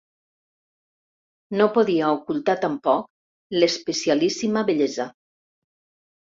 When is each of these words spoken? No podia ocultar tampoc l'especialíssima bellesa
No 1.59 1.67
podia 1.75 2.07
ocultar 2.13 2.55
tampoc 2.63 3.05
l'especialíssima 3.59 4.65
bellesa 4.73 5.07